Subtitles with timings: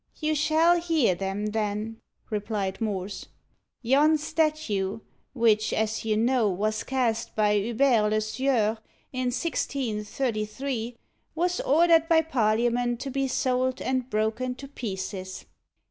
[0.19, 2.01] "You shall hear them, then,"
[2.31, 3.27] replied Morse.
[3.83, 5.01] "Yon statue,
[5.33, 8.79] which, as you know, was cast by Hubert le Sueur,
[9.13, 10.95] in 1633,
[11.35, 15.45] was ordered by Parliament to be sold and broken to pieces.